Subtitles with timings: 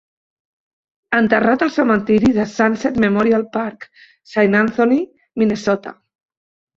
[1.17, 3.85] Enterrat al cementiri de Sunset Memorial Park,
[4.35, 4.99] Saint Anthony,
[5.43, 5.95] Minnesota.